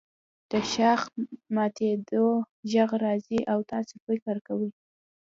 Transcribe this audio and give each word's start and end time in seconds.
د 0.51 0.51
ښاخ 0.71 1.01
ماتیدو 1.55 2.25
غږ 2.71 2.89
راځي 3.05 3.39
او 3.51 3.59
تاسو 3.71 3.93
فکر 4.05 4.35
کوئ 4.47 4.69